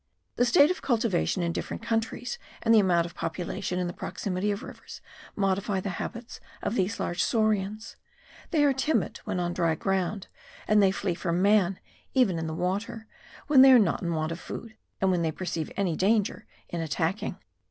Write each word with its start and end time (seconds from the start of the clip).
The 0.35 0.45
state 0.45 0.71
of 0.71 0.81
cultivation 0.81 1.43
in 1.43 1.51
different 1.51 1.83
countries 1.83 2.39
and 2.63 2.73
the 2.73 2.79
amount 2.79 3.05
of 3.05 3.13
population 3.13 3.77
in 3.77 3.85
the 3.85 3.93
proximity 3.93 4.49
of 4.49 4.63
rivers 4.63 4.99
modify 5.35 5.79
the 5.79 5.91
habits 6.01 6.39
of 6.63 6.73
these 6.73 6.99
large 6.99 7.23
saurians: 7.23 7.97
they 8.49 8.63
are 8.63 8.73
timid 8.73 9.19
when 9.25 9.39
on 9.39 9.53
dry 9.53 9.75
ground 9.75 10.25
and 10.67 10.81
they 10.81 10.89
flee 10.89 11.13
from 11.13 11.39
man, 11.43 11.79
even 12.15 12.39
in 12.39 12.47
the 12.47 12.55
water, 12.55 13.05
when 13.45 13.61
they 13.61 13.71
are 13.71 13.77
not 13.77 14.01
in 14.01 14.15
want 14.15 14.31
of 14.31 14.39
food 14.39 14.75
and 14.99 15.11
when 15.11 15.21
they 15.21 15.31
perceive 15.31 15.71
any 15.77 15.95
danger 15.95 16.47
in 16.67 16.81
attacking. 16.81 17.37